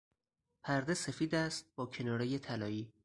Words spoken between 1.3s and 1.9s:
است با